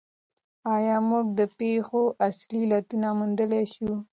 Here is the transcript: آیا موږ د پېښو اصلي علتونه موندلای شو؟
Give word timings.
آیا 0.75 0.97
موږ 1.09 1.25
د 1.39 1.41
پېښو 1.57 2.03
اصلي 2.27 2.59
علتونه 2.65 3.07
موندلای 3.19 3.65
شو؟ 3.73 3.91